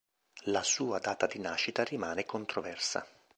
La 0.45 0.63
sua 0.63 0.97
data 0.97 1.27
di 1.27 1.37
nascita 1.37 1.83
rimane 1.83 2.25
controversa. 2.25 3.05